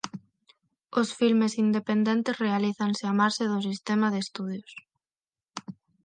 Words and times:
Os 0.99 1.09
filmes 1.19 1.53
independentes 1.65 2.39
realízanse 2.45 3.03
á 3.11 3.13
marxe 3.21 3.43
do 3.51 3.59
sistema 3.69 4.07
de 4.13 4.19
estudios. 4.25 4.71